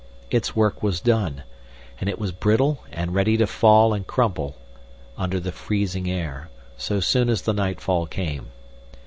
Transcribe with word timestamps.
Its 0.31 0.55
work 0.55 0.81
was 0.81 0.99
done, 0.99 1.43
and 1.99 2.09
it 2.09 2.17
was 2.17 2.31
brittle 2.31 2.83
and 2.91 3.13
ready 3.13 3.37
to 3.37 3.45
fall 3.45 3.93
and 3.93 4.07
crumple 4.07 4.55
under 5.15 5.39
the 5.39 5.51
freezing 5.51 6.09
air, 6.09 6.49
so 6.75 6.99
soon 6.99 7.29
as 7.29 7.43
the 7.43 7.53
nightfall 7.53 8.07
came. 8.07 8.47